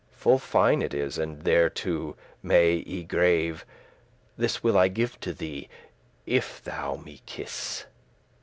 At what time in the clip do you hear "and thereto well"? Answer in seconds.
1.19-2.15